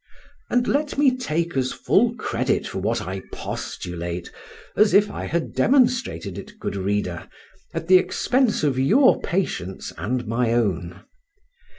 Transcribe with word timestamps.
And 0.49 0.65
let 0.67 0.97
me 0.97 1.15
take 1.15 1.55
as 1.55 1.71
full 1.71 2.15
credit 2.15 2.65
for 2.67 2.79
what 2.79 3.03
I 3.03 3.21
postulate 3.31 4.31
as 4.75 4.95
if 4.95 5.11
I 5.11 5.25
had 5.27 5.53
demonstrated 5.53 6.39
it, 6.39 6.57
good 6.57 6.75
reader, 6.75 7.29
at 7.71 7.87
the 7.87 7.99
expense 7.99 8.63
of 8.63 8.79
your 8.79 9.21
patience 9.21 9.93
and 9.99 10.25
my 10.25 10.53
own. 10.53 11.03